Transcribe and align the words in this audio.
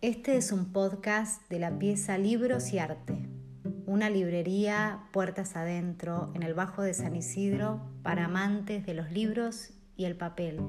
Este 0.00 0.36
es 0.36 0.52
un 0.52 0.72
podcast 0.72 1.42
de 1.50 1.58
la 1.58 1.76
pieza 1.76 2.18
Libros 2.18 2.72
y 2.72 2.78
Arte, 2.78 3.28
una 3.84 4.08
librería 4.08 5.00
puertas 5.10 5.56
adentro 5.56 6.30
en 6.36 6.44
el 6.44 6.54
Bajo 6.54 6.82
de 6.82 6.94
San 6.94 7.16
Isidro 7.16 7.80
para 8.04 8.26
amantes 8.26 8.86
de 8.86 8.94
los 8.94 9.10
libros 9.10 9.70
y 9.96 10.04
el 10.04 10.14
papel. 10.14 10.60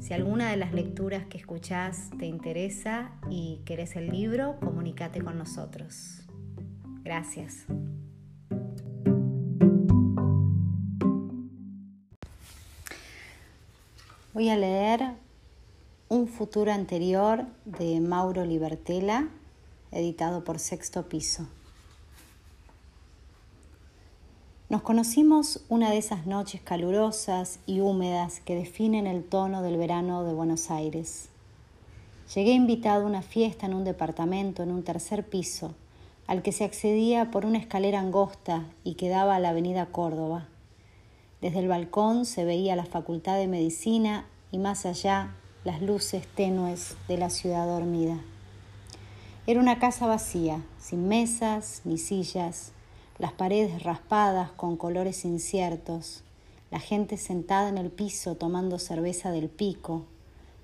Si 0.00 0.14
alguna 0.14 0.50
de 0.50 0.56
las 0.56 0.72
lecturas 0.72 1.26
que 1.26 1.38
escuchás 1.38 2.10
te 2.18 2.26
interesa 2.26 3.12
y 3.30 3.62
querés 3.64 3.94
el 3.94 4.08
libro, 4.08 4.58
comunícate 4.58 5.22
con 5.22 5.38
nosotros. 5.38 6.26
Gracias. 7.04 7.66
Voy 14.34 14.48
a 14.48 14.56
leer 14.56 15.27
Un 16.10 16.26
futuro 16.26 16.72
anterior 16.72 17.44
de 17.66 18.00
Mauro 18.00 18.46
Libertela, 18.46 19.28
editado 19.92 20.42
por 20.42 20.58
Sexto 20.58 21.06
Piso. 21.06 21.46
Nos 24.70 24.80
conocimos 24.80 25.60
una 25.68 25.90
de 25.90 25.98
esas 25.98 26.26
noches 26.26 26.62
calurosas 26.62 27.58
y 27.66 27.80
húmedas 27.80 28.40
que 28.40 28.54
definen 28.54 29.06
el 29.06 29.22
tono 29.22 29.60
del 29.60 29.76
verano 29.76 30.24
de 30.24 30.32
Buenos 30.32 30.70
Aires. 30.70 31.28
Llegué 32.34 32.52
invitado 32.52 33.04
a 33.04 33.06
una 33.06 33.20
fiesta 33.20 33.66
en 33.66 33.74
un 33.74 33.84
departamento 33.84 34.62
en 34.62 34.70
un 34.70 34.84
tercer 34.84 35.28
piso, 35.28 35.74
al 36.26 36.40
que 36.40 36.52
se 36.52 36.64
accedía 36.64 37.30
por 37.30 37.44
una 37.44 37.58
escalera 37.58 38.00
angosta 38.00 38.64
y 38.82 38.94
que 38.94 39.10
daba 39.10 39.36
a 39.36 39.40
la 39.40 39.50
avenida 39.50 39.84
Córdoba. 39.92 40.48
Desde 41.42 41.58
el 41.58 41.68
balcón 41.68 42.24
se 42.24 42.46
veía 42.46 42.76
la 42.76 42.86
Facultad 42.86 43.36
de 43.36 43.46
Medicina 43.46 44.26
y 44.50 44.56
más 44.56 44.86
allá 44.86 45.34
las 45.64 45.82
luces 45.82 46.26
tenues 46.34 46.96
de 47.08 47.18
la 47.18 47.30
ciudad 47.30 47.66
dormida. 47.66 48.18
Era 49.46 49.60
una 49.60 49.78
casa 49.78 50.06
vacía, 50.06 50.62
sin 50.78 51.08
mesas 51.08 51.82
ni 51.84 51.98
sillas, 51.98 52.72
las 53.18 53.32
paredes 53.32 53.82
raspadas 53.82 54.50
con 54.52 54.76
colores 54.76 55.24
inciertos, 55.24 56.22
la 56.70 56.78
gente 56.78 57.16
sentada 57.16 57.68
en 57.68 57.78
el 57.78 57.90
piso 57.90 58.36
tomando 58.36 58.78
cerveza 58.78 59.32
del 59.32 59.48
pico, 59.48 60.04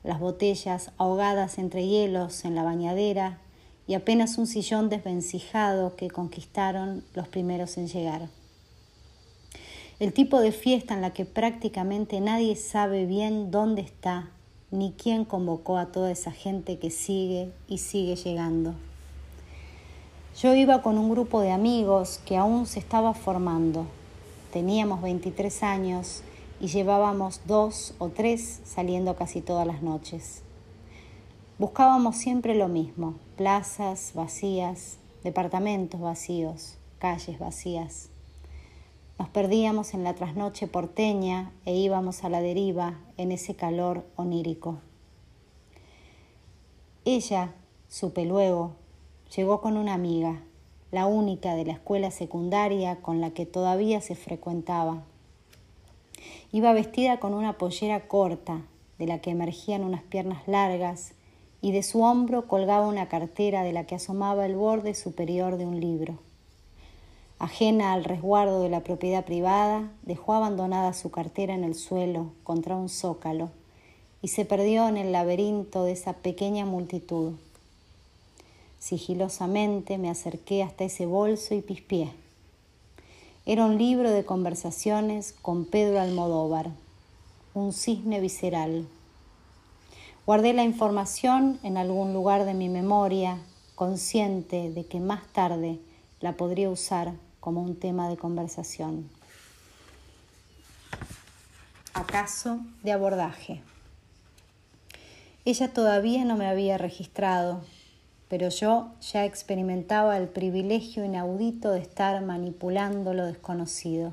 las 0.05 0.21
botellas 0.21 0.93
ahogadas 0.99 1.59
entre 1.59 1.87
hielos 1.87 2.45
en 2.45 2.55
la 2.55 2.63
bañadera 2.63 3.39
y 3.87 3.95
apenas 3.95 4.39
un 4.39 4.47
sillón 4.47 4.91
desvencijado 4.91 5.97
que 5.97 6.11
conquistaron 6.11 7.03
los 7.15 7.27
primeros 7.27 7.79
en 7.79 7.89
llegar. 7.89 8.29
El 9.99 10.13
tipo 10.13 10.41
de 10.41 10.53
fiesta 10.53 10.95
en 10.95 11.01
la 11.01 11.13
que 11.13 11.25
prácticamente 11.25 12.21
nadie 12.21 12.55
sabe 12.55 13.07
bien 13.07 13.51
dónde 13.51 13.83
está 13.83 14.29
ni 14.75 14.91
quién 14.91 15.25
convocó 15.25 15.79
a 15.79 15.93
toda 15.93 16.11
esa 16.11 16.33
gente 16.33 16.81
que 16.81 16.91
sigue 16.91 17.53
y 17.69 17.79
sigue 17.79 18.17
llegando. 18.17 18.75
Yo 20.37 20.53
iba 20.57 20.83
con 20.83 20.99
un 20.99 21.11
grupo 21.11 21.41
de 21.41 21.53
amigos 21.53 22.21
que 22.27 22.37
aún 22.37 22.67
se 22.67 22.81
estaba 22.81 23.15
formando. 23.15 23.87
Teníamos 24.53 25.01
23 25.01 25.63
años 25.63 26.25
y 26.61 26.67
llevábamos 26.67 27.43
dos 27.47 27.95
o 27.99 28.09
tres 28.09 28.63
saliendo 28.65 29.15
casi 29.15 29.41
todas 29.41 29.65
las 29.65 29.81
noches. 29.81 30.43
Buscábamos 31.57 32.17
siempre 32.17 32.57
lo 32.57 32.67
mismo, 32.67 33.15
plazas 33.37 34.11
vacías, 34.13 34.99
departamentos 35.23 36.01
vacíos, 36.01 36.79
calles 36.99 37.39
vacías. 37.39 38.11
Nos 39.19 39.29
perdíamos 39.29 39.95
en 39.95 40.03
la 40.03 40.15
trasnoche 40.15 40.67
porteña 40.67 41.53
e 41.65 41.77
íbamos 41.77 42.25
a 42.25 42.29
la 42.29 42.41
deriva 42.41 42.99
en 43.17 43.31
ese 43.31 43.55
calor 43.55 44.05
onírico. 44.17 44.79
Ella, 47.05 47.55
supe 47.89 48.25
luego, 48.25 48.73
llegó 49.37 49.61
con 49.61 49.77
una 49.77 49.95
amiga, 49.95 50.43
la 50.91 51.07
única 51.07 51.55
de 51.55 51.65
la 51.65 51.75
escuela 51.75 52.11
secundaria 52.11 53.03
con 53.03 53.21
la 53.21 53.31
que 53.31 53.47
todavía 53.47 54.01
se 54.01 54.17
frecuentaba. 54.17 55.05
Iba 56.51 56.73
vestida 56.73 57.21
con 57.21 57.35
una 57.35 57.59
pollera 57.59 58.09
corta, 58.09 58.63
de 58.99 59.07
la 59.07 59.21
que 59.21 59.31
emergían 59.31 59.85
unas 59.85 60.03
piernas 60.03 60.47
largas, 60.49 61.15
y 61.61 61.71
de 61.71 61.83
su 61.83 62.03
hombro 62.03 62.49
colgaba 62.49 62.89
una 62.89 63.09
cartera 63.09 63.63
de 63.63 63.73
la 63.73 63.87
que 63.87 63.95
asomaba 63.95 64.45
el 64.45 64.57
borde 64.57 64.95
superior 64.95 65.57
de 65.57 65.67
un 65.67 65.81
libro. 65.81 66.19
Ajena 67.39 67.93
al 67.93 68.05
resguardo 68.05 68.63
de 68.63 68.69
la 68.69 68.81
propiedad 68.81 69.25
privada, 69.25 69.91
dejó 70.03 70.35
abandonada 70.35 70.93
su 70.93 71.11
cartera 71.11 71.55
en 71.55 71.65
el 71.65 71.75
suelo 71.75 72.31
contra 72.45 72.77
un 72.77 72.89
zócalo 72.89 73.51
y 74.23 74.29
se 74.29 74.45
perdió 74.45 74.89
en 74.89 74.97
el 74.97 75.13
laberinto 75.13 75.85
de 75.85 75.93
esa 75.93 76.15
pequeña 76.15 76.65
multitud. 76.65 77.33
Sigilosamente 78.79 79.99
me 79.99 80.11
acerqué 80.11 80.63
hasta 80.63 80.85
ese 80.85 81.07
bolso 81.07 81.55
y 81.55 81.61
pispié. 81.61 82.11
Era 83.47 83.67
un 83.67 83.77
libro 83.77 84.11
de 84.11 84.25
conversaciones 84.25 85.35
con 85.43 85.67
Pedro 85.67 86.01
Almodóvar, 86.01 86.71
un 87.53 87.73
cisne 87.73 88.21
visceral. 88.21 88.87
Guardé 90.25 90.55
la 90.55 90.65
información 90.65 91.59
en 91.63 91.77
algún 91.77 92.15
lugar 92.15 92.47
de 92.47 92.55
mi 92.55 92.71
memoria, 92.71 93.39
consciente 93.75 94.71
de 94.71 94.87
que 94.87 95.01
más 95.01 95.27
tarde 95.33 95.79
la 96.21 96.33
podría 96.33 96.71
usar 96.71 97.13
como 97.41 97.63
un 97.63 97.77
tema 97.77 98.09
de 98.09 98.17
conversación. 98.17 99.11
¿Acaso 101.93 102.61
de 102.83 102.93
abordaje? 102.93 103.63
Ella 105.45 105.73
todavía 105.73 106.25
no 106.25 106.37
me 106.37 106.47
había 106.47 106.79
registrado, 106.79 107.61
pero 108.29 108.49
yo 108.49 108.89
ya 109.13 109.25
experimentaba 109.27 110.17
el 110.17 110.29
privilegio 110.29 111.05
inaudito 111.05 111.71
de 111.71 111.81
estar 111.81 112.23
manipulando 112.23 113.13
lo 113.13 113.27
desconocido. 113.27 114.13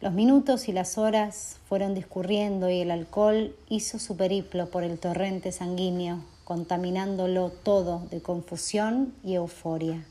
Los 0.00 0.12
minutos 0.12 0.68
y 0.68 0.72
las 0.72 0.96
horas 0.96 1.58
fueron 1.68 1.94
discurriendo 1.94 2.70
y 2.70 2.80
el 2.80 2.90
alcohol 2.90 3.56
hizo 3.68 3.98
su 3.98 4.16
periplo 4.16 4.70
por 4.70 4.84
el 4.84 4.98
torrente 4.98 5.50
sanguíneo, 5.50 6.20
contaminándolo 6.44 7.50
todo 7.50 8.06
de 8.10 8.20
confusión 8.22 9.12
y 9.24 9.34
euforia. 9.34 10.04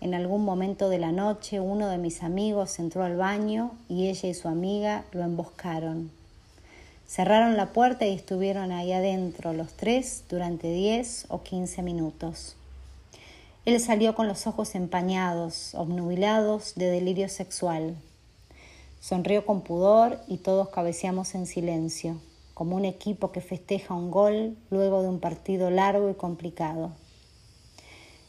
En 0.00 0.14
algún 0.14 0.44
momento 0.44 0.88
de 0.88 0.98
la 0.98 1.10
noche 1.10 1.58
uno 1.58 1.88
de 1.88 1.98
mis 1.98 2.22
amigos 2.22 2.78
entró 2.78 3.02
al 3.02 3.16
baño 3.16 3.72
y 3.88 4.08
ella 4.08 4.28
y 4.28 4.34
su 4.34 4.46
amiga 4.46 5.04
lo 5.12 5.22
emboscaron. 5.22 6.10
Cerraron 7.08 7.56
la 7.56 7.72
puerta 7.72 8.06
y 8.06 8.14
estuvieron 8.14 8.70
ahí 8.70 8.92
adentro 8.92 9.52
los 9.54 9.72
tres 9.72 10.24
durante 10.28 10.70
diez 10.70 11.26
o 11.30 11.42
quince 11.42 11.82
minutos. 11.82 12.54
Él 13.64 13.80
salió 13.80 14.14
con 14.14 14.28
los 14.28 14.46
ojos 14.46 14.74
empañados, 14.74 15.74
obnubilados 15.74 16.74
de 16.76 16.90
delirio 16.90 17.28
sexual. 17.28 17.96
Sonrió 19.00 19.44
con 19.44 19.62
pudor 19.62 20.20
y 20.28 20.38
todos 20.38 20.68
cabeceamos 20.68 21.34
en 21.34 21.46
silencio, 21.46 22.20
como 22.54 22.76
un 22.76 22.84
equipo 22.84 23.32
que 23.32 23.40
festeja 23.40 23.94
un 23.94 24.10
gol 24.10 24.56
luego 24.70 25.02
de 25.02 25.08
un 25.08 25.18
partido 25.18 25.70
largo 25.70 26.08
y 26.08 26.14
complicado. 26.14 26.92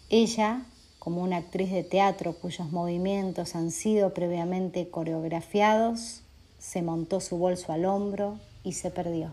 Ella 0.09 0.63
como 0.99 1.23
una 1.23 1.37
actriz 1.37 1.71
de 1.71 1.83
teatro 1.83 2.33
cuyos 2.33 2.71
movimientos 2.71 3.55
han 3.55 3.71
sido 3.71 4.13
previamente 4.13 4.89
coreografiados, 4.89 6.21
se 6.59 6.81
montó 6.81 7.21
su 7.21 7.37
bolso 7.37 7.71
al 7.71 7.85
hombro 7.85 8.37
y 8.63 8.73
se 8.73 8.91
perdió. 8.91 9.31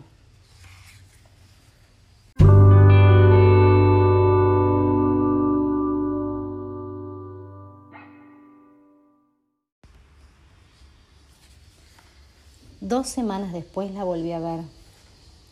Dos 12.79 13.07
semanas 13.07 13.51
después 13.51 13.91
la 13.91 14.05
volví 14.05 14.31
a 14.31 14.39
ver. 14.39 14.61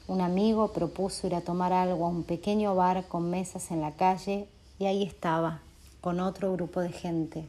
Un 0.07 0.21
amigo 0.21 0.71
propuso 0.71 1.27
ir 1.27 1.35
a 1.35 1.41
tomar 1.41 1.73
algo 1.73 2.05
a 2.05 2.09
un 2.09 2.23
pequeño 2.23 2.75
bar 2.75 3.07
con 3.09 3.29
mesas 3.29 3.71
en 3.71 3.81
la 3.81 3.91
calle 3.91 4.47
y 4.79 4.85
ahí 4.85 5.03
estaba, 5.03 5.61
con 6.05 6.19
otro 6.19 6.53
grupo 6.53 6.81
de 6.81 6.91
gente. 6.91 7.45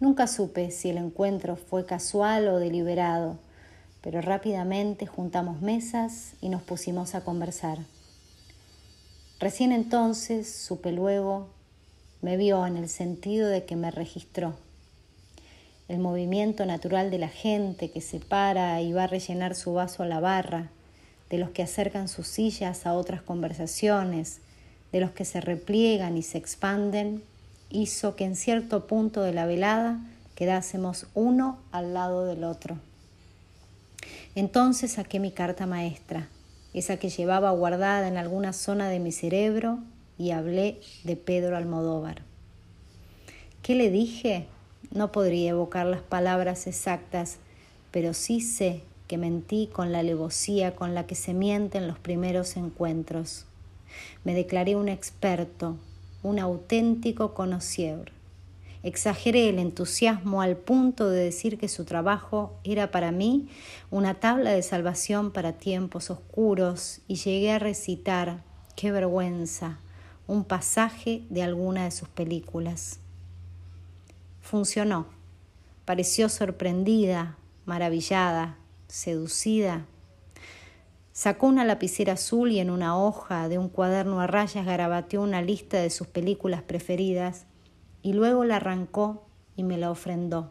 Nunca 0.00 0.26
supe 0.26 0.72
si 0.72 0.90
el 0.90 0.96
encuentro 0.96 1.54
fue 1.54 1.86
casual 1.86 2.48
o 2.48 2.58
deliberado, 2.58 3.38
pero 4.00 4.20
rápidamente 4.20 5.06
juntamos 5.06 5.62
mesas 5.62 6.32
y 6.40 6.48
nos 6.48 6.62
pusimos 6.62 7.14
a 7.14 7.20
conversar. 7.20 7.78
Recién 9.38 9.70
entonces 9.70 10.52
supe 10.52 10.90
luego, 10.90 11.46
me 12.22 12.36
vio 12.36 12.66
en 12.66 12.76
el 12.76 12.88
sentido 12.88 13.48
de 13.48 13.64
que 13.64 13.76
me 13.76 13.92
registró. 13.92 14.56
El 15.86 16.00
movimiento 16.00 16.66
natural 16.66 17.12
de 17.12 17.18
la 17.18 17.28
gente 17.28 17.92
que 17.92 18.00
se 18.00 18.18
para 18.18 18.82
y 18.82 18.92
va 18.92 19.04
a 19.04 19.06
rellenar 19.06 19.54
su 19.54 19.74
vaso 19.74 20.02
a 20.02 20.06
la 20.06 20.18
barra, 20.18 20.70
de 21.30 21.38
los 21.38 21.50
que 21.50 21.62
acercan 21.62 22.08
sus 22.08 22.26
sillas 22.26 22.84
a 22.84 22.94
otras 22.94 23.22
conversaciones, 23.22 24.40
de 24.92 25.00
los 25.00 25.10
que 25.10 25.24
se 25.24 25.40
repliegan 25.40 26.16
y 26.16 26.22
se 26.22 26.38
expanden, 26.38 27.22
hizo 27.70 28.16
que 28.16 28.24
en 28.24 28.36
cierto 28.36 28.86
punto 28.86 29.22
de 29.22 29.32
la 29.32 29.46
velada 29.46 30.00
quedásemos 30.34 31.06
uno 31.14 31.58
al 31.72 31.94
lado 31.94 32.24
del 32.26 32.44
otro. 32.44 32.78
Entonces 34.34 34.92
saqué 34.92 35.20
mi 35.20 35.32
carta 35.32 35.66
maestra, 35.66 36.28
esa 36.72 36.96
que 36.96 37.10
llevaba 37.10 37.50
guardada 37.50 38.08
en 38.08 38.16
alguna 38.16 38.52
zona 38.52 38.88
de 38.88 39.00
mi 39.00 39.12
cerebro, 39.12 39.78
y 40.20 40.32
hablé 40.32 40.78
de 41.04 41.16
Pedro 41.16 41.56
Almodóvar. 41.56 42.20
¿Qué 43.62 43.74
le 43.74 43.90
dije? 43.90 44.46
No 44.90 45.12
podría 45.12 45.50
evocar 45.50 45.86
las 45.86 46.02
palabras 46.02 46.66
exactas, 46.66 47.38
pero 47.90 48.12
sí 48.12 48.42
sé 48.42 48.82
que 49.08 49.16
mentí 49.16 49.66
con 49.72 49.92
la 49.92 50.00
alevosía 50.00 50.76
con 50.76 50.94
la 50.94 51.06
que 51.06 51.14
se 51.14 51.32
mienten 51.32 51.88
los 51.88 51.98
primeros 51.98 52.58
encuentros. 52.58 53.46
Me 54.24 54.34
declaré 54.34 54.76
un 54.76 54.88
experto, 54.88 55.76
un 56.22 56.38
auténtico 56.38 57.34
conocier. 57.34 58.12
Exageré 58.82 59.50
el 59.50 59.58
entusiasmo 59.58 60.40
al 60.40 60.56
punto 60.56 61.10
de 61.10 61.24
decir 61.24 61.58
que 61.58 61.68
su 61.68 61.84
trabajo 61.84 62.54
era 62.64 62.90
para 62.90 63.12
mí 63.12 63.48
una 63.90 64.14
tabla 64.14 64.52
de 64.52 64.62
salvación 64.62 65.32
para 65.32 65.52
tiempos 65.52 66.10
oscuros 66.10 67.00
y 67.06 67.16
llegué 67.16 67.52
a 67.52 67.58
recitar, 67.58 68.42
qué 68.76 68.90
vergüenza, 68.90 69.78
un 70.26 70.44
pasaje 70.44 71.22
de 71.28 71.42
alguna 71.42 71.84
de 71.84 71.90
sus 71.90 72.08
películas. 72.08 73.00
Funcionó. 74.40 75.06
Pareció 75.84 76.28
sorprendida, 76.28 77.36
maravillada, 77.66 78.56
seducida. 78.88 79.84
Sacó 81.20 81.48
una 81.48 81.66
lapicera 81.66 82.14
azul 82.14 82.50
y 82.50 82.60
en 82.60 82.70
una 82.70 82.96
hoja 82.96 83.50
de 83.50 83.58
un 83.58 83.68
cuaderno 83.68 84.22
a 84.22 84.26
rayas 84.26 84.64
garabateó 84.64 85.20
una 85.20 85.42
lista 85.42 85.76
de 85.76 85.90
sus 85.90 86.06
películas 86.06 86.62
preferidas 86.62 87.44
y 88.00 88.14
luego 88.14 88.46
la 88.46 88.56
arrancó 88.56 89.26
y 89.54 89.62
me 89.62 89.76
la 89.76 89.90
ofrendó. 89.90 90.50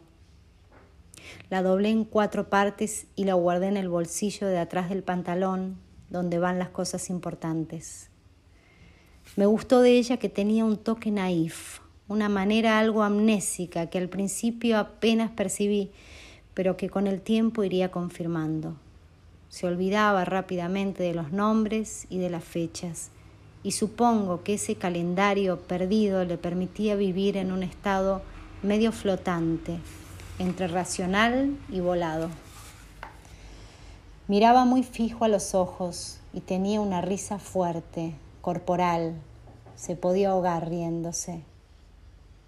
La 1.48 1.64
doblé 1.64 1.88
en 1.88 2.04
cuatro 2.04 2.50
partes 2.50 3.08
y 3.16 3.24
la 3.24 3.34
guardé 3.34 3.66
en 3.66 3.78
el 3.78 3.88
bolsillo 3.88 4.46
de 4.46 4.60
atrás 4.60 4.90
del 4.90 5.02
pantalón, 5.02 5.76
donde 6.08 6.38
van 6.38 6.60
las 6.60 6.68
cosas 6.68 7.10
importantes. 7.10 8.08
Me 9.34 9.46
gustó 9.46 9.80
de 9.80 9.98
ella 9.98 10.18
que 10.18 10.28
tenía 10.28 10.64
un 10.64 10.76
toque 10.76 11.10
naif, 11.10 11.80
una 12.06 12.28
manera 12.28 12.78
algo 12.78 13.02
amnésica 13.02 13.90
que 13.90 13.98
al 13.98 14.08
principio 14.08 14.78
apenas 14.78 15.32
percibí, 15.32 15.90
pero 16.54 16.76
que 16.76 16.88
con 16.88 17.08
el 17.08 17.22
tiempo 17.22 17.64
iría 17.64 17.90
confirmando. 17.90 18.76
Se 19.50 19.66
olvidaba 19.66 20.24
rápidamente 20.24 21.02
de 21.02 21.12
los 21.12 21.32
nombres 21.32 22.06
y 22.08 22.18
de 22.18 22.30
las 22.30 22.44
fechas, 22.44 23.10
y 23.64 23.72
supongo 23.72 24.44
que 24.44 24.54
ese 24.54 24.76
calendario 24.76 25.58
perdido 25.58 26.24
le 26.24 26.38
permitía 26.38 26.94
vivir 26.94 27.36
en 27.36 27.50
un 27.50 27.64
estado 27.64 28.22
medio 28.62 28.92
flotante, 28.92 29.80
entre 30.38 30.68
racional 30.68 31.58
y 31.68 31.80
volado. 31.80 32.30
Miraba 34.28 34.64
muy 34.64 34.84
fijo 34.84 35.24
a 35.24 35.28
los 35.28 35.56
ojos 35.56 36.20
y 36.32 36.40
tenía 36.40 36.80
una 36.80 37.00
risa 37.00 37.40
fuerte, 37.40 38.14
corporal, 38.42 39.16
se 39.74 39.96
podía 39.96 40.30
ahogar 40.30 40.70
riéndose. 40.70 41.42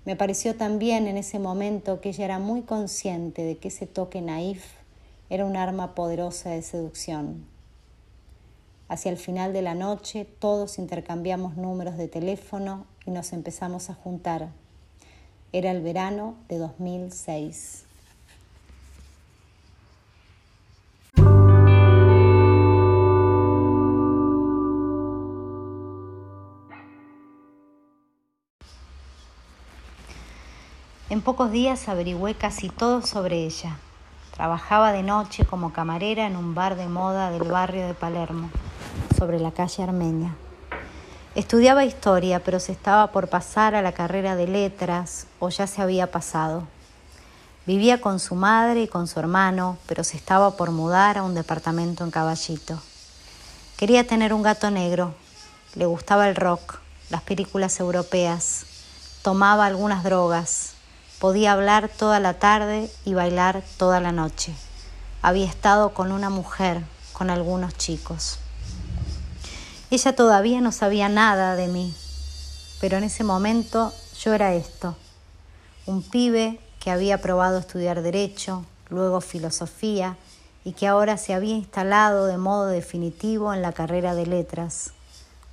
Me 0.05 0.15
pareció 0.15 0.55
también 0.55 1.09
en 1.09 1.17
ese 1.17 1.41
momento 1.41 2.01
que 2.01 2.11
ella 2.11 2.27
era 2.27 2.39
muy 2.39 2.63
consciente 2.63 3.43
de 3.43 3.59
que 3.59 3.69
ese 3.69 3.89
toque 3.89 4.23
naif 4.23 4.82
era 5.33 5.47
un 5.47 5.57
arma 5.57 5.95
poderosa 5.95 6.51
de 6.51 6.61
seducción. 6.61 7.47
Hacia 8.91 9.11
el 9.11 9.17
final 9.17 9.55
de 9.55 9.63
la 9.63 9.75
noche 9.75 10.27
todos 10.27 10.79
intercambiamos 10.79 11.57
números 11.57 11.97
de 11.97 12.07
teléfono 12.07 12.85
y 13.07 13.13
nos 13.13 13.33
empezamos 13.33 13.89
a 13.89 13.95
juntar. 13.95 14.51
Era 15.55 15.71
el 15.71 15.81
verano 15.81 16.35
de 16.51 16.59
2006. 16.59 17.87
En 31.09 31.23
pocos 31.23 31.51
días 31.51 31.89
averigüé 31.89 32.35
casi 32.35 32.69
todo 32.69 33.01
sobre 33.01 33.47
ella. 33.47 33.79
Trabajaba 34.43 34.91
de 34.91 35.05
noche 35.05 35.45
como 35.45 35.73
camarera 35.73 36.27
en 36.27 36.35
un 36.35 36.53
bar 36.53 36.75
de 36.75 36.89
moda 36.89 37.31
del 37.31 37.45
barrio 37.45 37.87
de 37.87 37.95
Palermo, 37.95 38.51
sobre 39.17 39.39
la 39.39 39.53
calle 39.53 39.85
Armenia. 39.85 40.35
Estudiaba 41.37 41.85
historia, 41.85 42.43
pero 42.43 42.59
se 42.59 42.73
estaba 42.73 43.13
por 43.13 43.29
pasar 43.29 43.77
a 43.77 43.83
la 43.83 43.93
carrera 43.93 44.35
de 44.35 44.49
letras 44.49 45.29
o 45.39 45.49
ya 45.49 45.69
se 45.69 45.81
había 45.81 46.11
pasado. 46.11 46.65
Vivía 47.67 48.01
con 48.01 48.19
su 48.19 48.35
madre 48.35 48.83
y 48.83 48.89
con 48.89 49.07
su 49.07 49.21
hermano, 49.21 49.79
pero 49.87 50.03
se 50.03 50.17
estaba 50.17 50.57
por 50.57 50.73
mudar 50.73 51.19
a 51.19 51.23
un 51.23 51.37
departamento 51.37 52.03
en 52.03 52.11
Caballito. 52.11 52.83
Quería 53.77 54.09
tener 54.09 54.35
un 54.35 54.43
gato 54.43 54.73
negro, 54.73 55.15
le 55.77 55.87
gustaba 55.87 56.29
el 56.29 56.35
rock, 56.35 56.81
las 57.11 57.23
películas 57.23 57.79
europeas, 57.79 58.65
tomaba 59.23 59.67
algunas 59.67 60.03
drogas, 60.03 60.75
Podía 61.23 61.53
hablar 61.53 61.89
toda 61.89 62.19
la 62.19 62.35
tarde 62.35 62.91
y 63.05 63.15
bailar 63.15 63.63
toda 63.77 64.01
la 64.01 64.11
noche. 64.11 64.53
Había 65.23 65.47
estado 65.47 65.95
con 65.95 66.11
una 66.11 66.31
mujer, 66.31 66.83
con 67.13 67.31
algunos 67.31 67.79
chicos. 67.79 68.41
Ella 69.93 70.17
todavía 70.17 70.61
no 70.61 70.73
sabía 70.73 71.09
nada 71.09 71.55
de 71.55 71.69
mí, 71.69 71.95
pero 72.81 72.97
en 72.97 73.05
ese 73.05 73.23
momento 73.23 73.93
yo 74.21 74.35
era 74.35 74.55
esto, 74.55 74.97
un 75.87 76.03
pibe 76.03 76.59
que 76.81 76.91
había 76.91 77.23
probado 77.23 77.59
estudiar 77.59 78.03
derecho, 78.03 78.65
luego 78.89 79.21
filosofía 79.21 80.17
y 80.65 80.73
que 80.73 80.89
ahora 80.89 81.19
se 81.19 81.35
había 81.35 81.55
instalado 81.55 82.27
de 82.27 82.37
modo 82.37 82.67
definitivo 82.67 83.55
en 83.55 83.63
la 83.63 83.71
carrera 83.71 84.17
de 84.17 84.27
letras, 84.27 84.91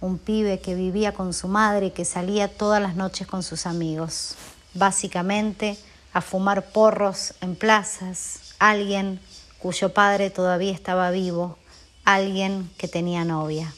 un 0.01 0.18
pibe 0.18 0.62
que 0.62 0.74
vivía 0.74 1.13
con 1.13 1.31
su 1.31 1.48
madre 1.48 1.86
y 1.86 1.92
que 1.92 2.06
salía 2.06 2.48
todas 2.48 2.81
las 2.81 2.95
noches 2.95 3.27
con 3.27 3.44
sus 3.44 3.68
amigos 3.68 4.36
básicamente 4.74 5.77
a 6.13 6.21
fumar 6.21 6.71
porros 6.71 7.33
en 7.42 7.56
plazas, 7.56 8.39
alguien 8.60 9.19
cuyo 9.60 9.94
padre 9.94 10.30
todavía 10.30 10.74
estaba 10.74 11.12
vivo, 11.12 11.57
alguien 12.06 12.69
que 12.77 12.88
tenía 12.88 13.25
novia. 13.25 13.74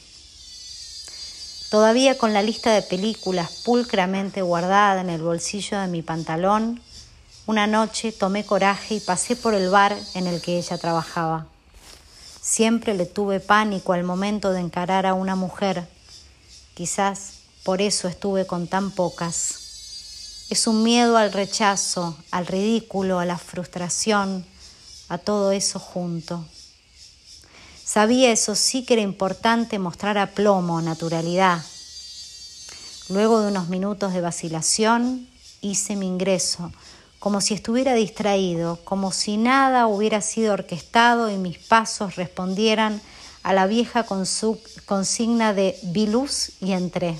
Todavía 1.70 2.18
con 2.18 2.32
la 2.34 2.42
lista 2.42 2.72
de 2.74 2.82
películas 2.82 3.62
pulcramente 3.64 4.42
guardada 4.42 5.00
en 5.00 5.08
el 5.08 5.22
bolsillo 5.22 5.78
de 5.78 5.88
mi 5.88 6.02
pantalón, 6.02 6.80
una 7.46 7.66
noche 7.66 8.12
tomé 8.12 8.44
coraje 8.44 8.96
y 8.96 9.00
pasé 9.00 9.36
por 9.36 9.54
el 9.54 9.68
bar 9.68 9.96
en 10.14 10.26
el 10.26 10.40
que 10.40 10.58
ella 10.58 10.78
trabajaba. 10.78 11.46
Siempre 12.40 12.94
le 12.94 13.06
tuve 13.06 13.40
pánico 13.40 13.92
al 13.92 14.04
momento 14.04 14.52
de 14.52 14.60
encarar 14.60 15.06
a 15.06 15.14
una 15.14 15.34
mujer. 15.34 15.86
Quizás 16.74 17.34
por 17.64 17.80
eso 17.80 18.06
estuve 18.06 18.46
con 18.46 18.66
tan 18.66 18.90
pocas. 18.90 19.61
Es 20.52 20.66
un 20.66 20.82
miedo 20.82 21.16
al 21.16 21.32
rechazo, 21.32 22.14
al 22.30 22.46
ridículo, 22.46 23.18
a 23.18 23.24
la 23.24 23.38
frustración, 23.38 24.44
a 25.08 25.16
todo 25.16 25.50
eso 25.50 25.78
junto. 25.78 26.44
Sabía 27.82 28.30
eso 28.30 28.54
sí 28.54 28.84
que 28.84 28.92
era 28.92 29.02
importante 29.02 29.78
mostrar 29.78 30.18
aplomo, 30.18 30.82
naturalidad. 30.82 31.64
Luego 33.08 33.40
de 33.40 33.48
unos 33.48 33.70
minutos 33.70 34.12
de 34.12 34.20
vacilación, 34.20 35.26
hice 35.62 35.96
mi 35.96 36.06
ingreso, 36.06 36.70
como 37.18 37.40
si 37.40 37.54
estuviera 37.54 37.94
distraído, 37.94 38.78
como 38.84 39.10
si 39.10 39.38
nada 39.38 39.86
hubiera 39.86 40.20
sido 40.20 40.52
orquestado 40.52 41.30
y 41.30 41.38
mis 41.38 41.56
pasos 41.56 42.16
respondieran 42.16 43.00
a 43.42 43.54
la 43.54 43.66
vieja 43.66 44.04
consigna 44.04 45.54
de 45.54 45.78
vi 45.82 46.08
luz 46.08 46.50
y 46.60 46.72
entré. 46.72 47.18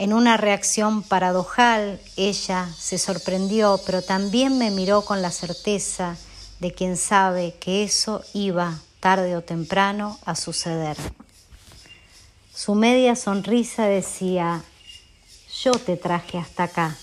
En 0.00 0.14
una 0.14 0.38
reacción 0.38 1.02
paradojal, 1.02 2.00
ella 2.16 2.70
se 2.74 2.96
sorprendió, 2.96 3.78
pero 3.84 4.00
también 4.00 4.56
me 4.56 4.70
miró 4.70 5.04
con 5.04 5.20
la 5.20 5.30
certeza 5.30 6.16
de 6.58 6.72
quien 6.72 6.96
sabe 6.96 7.54
que 7.60 7.84
eso 7.84 8.22
iba, 8.32 8.80
tarde 9.00 9.36
o 9.36 9.42
temprano, 9.42 10.18
a 10.24 10.36
suceder. 10.36 10.96
Su 12.54 12.74
media 12.74 13.14
sonrisa 13.14 13.88
decía, 13.88 14.62
yo 15.62 15.72
te 15.72 15.98
traje 15.98 16.38
hasta 16.38 16.62
acá. 16.62 16.96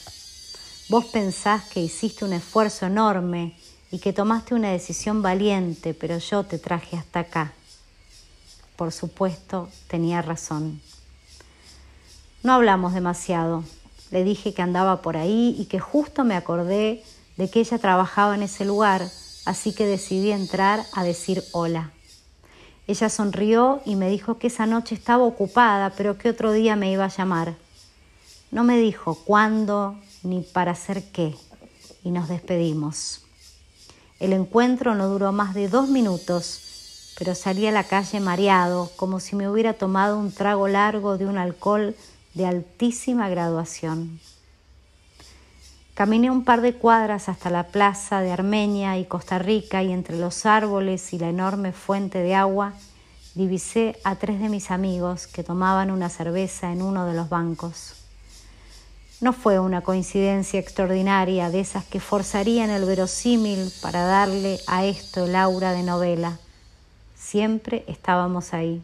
Vos 0.90 1.06
pensás 1.06 1.66
que 1.66 1.82
hiciste 1.82 2.26
un 2.26 2.34
esfuerzo 2.34 2.88
enorme 2.88 3.54
y 3.92 4.00
que 4.00 4.12
tomaste 4.12 4.56
una 4.56 4.72
decisión 4.72 5.22
valiente, 5.22 5.94
pero 5.94 6.18
yo 6.18 6.46
te 6.46 6.58
traje 6.58 6.98
hasta 6.98 7.20
acá. 7.20 7.54
Por 8.76 8.92
supuesto, 8.92 9.70
tenía 9.88 10.24
razón. 10.24 10.82
No 12.44 12.54
hablamos 12.54 12.94
demasiado. 12.94 13.64
Le 14.12 14.24
dije 14.24 14.54
que 14.54 14.62
andaba 14.62 15.02
por 15.02 15.18
ahí 15.18 15.56
y 15.60 15.66
que 15.66 15.80
justo 15.80 16.24
me 16.24 16.36
acordé 16.36 17.04
de 17.36 17.50
que 17.50 17.60
ella 17.60 17.78
trabajaba 17.78 18.36
en 18.36 18.44
ese 18.44 18.66
lugar, 18.66 19.10
así 19.46 19.74
que 19.74 19.86
decidí 19.86 20.32
entrar 20.32 20.84
a 20.94 21.04
decir 21.04 21.44
hola. 21.52 21.92
Ella 22.88 23.10
sonrió 23.10 23.82
y 23.86 23.96
me 23.96 24.10
dijo 24.10 24.38
que 24.38 24.48
esa 24.48 24.66
noche 24.66 24.96
estaba 24.96 25.24
ocupada, 25.24 25.92
pero 25.98 26.18
que 26.18 26.30
otro 26.30 26.52
día 26.52 26.76
me 26.76 26.92
iba 26.92 27.06
a 27.06 27.10
llamar. 27.10 27.56
No 28.50 28.64
me 28.64 28.78
dijo 28.78 29.16
cuándo 29.26 30.00
ni 30.24 30.42
para 30.42 30.72
hacer 30.72 31.12
qué, 31.12 31.36
y 32.04 32.12
nos 32.12 32.30
despedimos. 32.30 33.26
El 34.20 34.32
encuentro 34.32 34.96
no 34.96 35.10
duró 35.10 35.32
más 35.32 35.54
de 35.54 35.68
dos 35.68 35.90
minutos 35.90 36.64
pero 37.18 37.34
salí 37.34 37.66
a 37.66 37.72
la 37.72 37.84
calle 37.84 38.20
mareado, 38.20 38.92
como 38.96 39.20
si 39.20 39.36
me 39.36 39.50
hubiera 39.50 39.74
tomado 39.74 40.20
un 40.20 40.32
trago 40.32 40.68
largo 40.68 41.18
de 41.18 41.26
un 41.26 41.40
alcohol 41.40 41.96
de 42.38 42.46
altísima 42.46 43.28
graduación. 43.28 44.20
Caminé 45.96 46.30
un 46.30 46.46
par 46.46 46.62
de 46.62 46.76
cuadras 46.76 47.28
hasta 47.28 47.50
la 47.50 47.64
plaza 47.64 48.22
de 48.22 48.32
Armenia 48.32 49.00
y 49.00 49.06
Costa 49.06 49.40
Rica 49.40 49.82
y 49.82 49.92
entre 49.92 50.16
los 50.18 50.46
árboles 50.46 51.12
y 51.14 51.18
la 51.18 51.30
enorme 51.30 51.74
fuente 51.74 52.20
de 52.20 52.36
agua 52.36 52.74
divisé 53.34 54.00
a 54.04 54.16
tres 54.16 54.40
de 54.40 54.50
mis 54.50 54.70
amigos 54.70 55.26
que 55.26 55.44
tomaban 55.44 55.90
una 55.90 56.10
cerveza 56.10 56.72
en 56.72 56.84
uno 56.84 57.08
de 57.08 57.16
los 57.16 57.30
bancos. 57.30 57.96
No 59.20 59.34
fue 59.34 59.58
una 59.58 59.82
coincidencia 59.82 60.60
extraordinaria 60.60 61.50
de 61.50 61.60
esas 61.60 61.86
que 61.86 62.00
forzarían 62.00 62.70
el 62.70 62.86
verosímil 62.86 63.74
para 63.82 64.04
darle 64.04 64.60
a 64.68 64.86
esto 64.86 65.26
el 65.26 65.36
aura 65.36 65.72
de 65.72 65.82
novela. 65.82 66.38
Siempre 67.16 67.84
estábamos 67.88 68.54
ahí. 68.54 68.84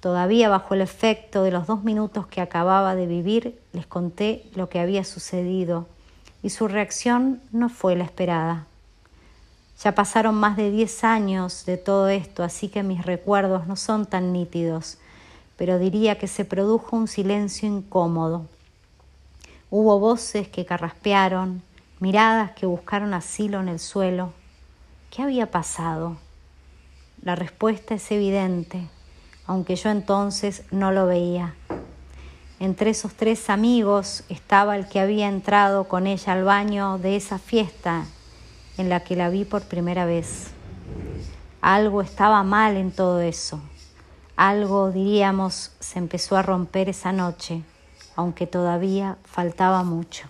Todavía 0.00 0.48
bajo 0.48 0.74
el 0.74 0.82
efecto 0.82 1.42
de 1.42 1.50
los 1.50 1.66
dos 1.66 1.82
minutos 1.82 2.26
que 2.26 2.40
acababa 2.40 2.94
de 2.94 3.06
vivir, 3.06 3.58
les 3.72 3.86
conté 3.86 4.44
lo 4.54 4.68
que 4.68 4.78
había 4.78 5.04
sucedido 5.04 5.86
y 6.42 6.50
su 6.50 6.68
reacción 6.68 7.40
no 7.50 7.68
fue 7.68 7.96
la 7.96 8.04
esperada. 8.04 8.66
Ya 9.82 9.94
pasaron 9.94 10.34
más 10.34 10.56
de 10.56 10.70
diez 10.70 11.02
años 11.02 11.64
de 11.66 11.76
todo 11.76 12.08
esto, 12.08 12.44
así 12.44 12.68
que 12.68 12.82
mis 12.82 13.04
recuerdos 13.04 13.66
no 13.66 13.76
son 13.76 14.06
tan 14.06 14.32
nítidos, 14.32 14.98
pero 15.56 15.78
diría 15.78 16.18
que 16.18 16.28
se 16.28 16.44
produjo 16.44 16.94
un 16.94 17.08
silencio 17.08 17.68
incómodo. 17.68 18.46
Hubo 19.70 19.98
voces 19.98 20.48
que 20.48 20.66
carraspearon, 20.66 21.62
miradas 22.00 22.52
que 22.52 22.66
buscaron 22.66 23.12
asilo 23.12 23.60
en 23.60 23.68
el 23.68 23.78
suelo. 23.78 24.32
¿Qué 25.10 25.22
había 25.22 25.50
pasado? 25.50 26.16
La 27.22 27.34
respuesta 27.34 27.94
es 27.94 28.10
evidente 28.12 28.88
aunque 29.46 29.76
yo 29.76 29.90
entonces 29.90 30.62
no 30.70 30.92
lo 30.92 31.06
veía. 31.06 31.54
Entre 32.58 32.90
esos 32.90 33.14
tres 33.14 33.50
amigos 33.50 34.24
estaba 34.28 34.76
el 34.76 34.88
que 34.88 35.00
había 35.00 35.28
entrado 35.28 35.84
con 35.84 36.06
ella 36.06 36.32
al 36.32 36.44
baño 36.44 36.98
de 36.98 37.16
esa 37.16 37.38
fiesta 37.38 38.06
en 38.78 38.88
la 38.88 39.00
que 39.00 39.16
la 39.16 39.28
vi 39.28 39.44
por 39.44 39.62
primera 39.62 40.06
vez. 40.06 40.48
Algo 41.60 42.00
estaba 42.00 42.42
mal 42.42 42.76
en 42.76 42.92
todo 42.92 43.20
eso. 43.20 43.60
Algo, 44.36 44.90
diríamos, 44.90 45.72
se 45.80 45.98
empezó 45.98 46.36
a 46.36 46.42
romper 46.42 46.88
esa 46.88 47.12
noche, 47.12 47.62
aunque 48.16 48.46
todavía 48.46 49.16
faltaba 49.24 49.82
mucho. 49.82 50.28